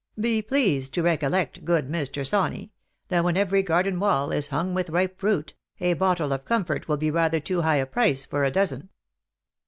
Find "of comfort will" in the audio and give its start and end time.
6.33-6.97